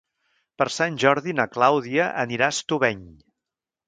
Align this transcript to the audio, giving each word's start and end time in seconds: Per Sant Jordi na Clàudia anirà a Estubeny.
Per 0.61 0.65
Sant 0.75 0.95
Jordi 1.03 1.35
na 1.39 1.45
Clàudia 1.55 2.07
anirà 2.21 2.47
a 2.47 2.55
Estubeny. 2.57 3.05